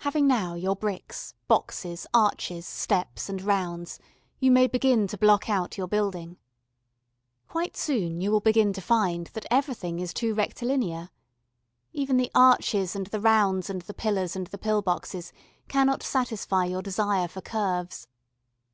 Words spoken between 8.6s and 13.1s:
to find that everything is too rectilinear. Even the arches and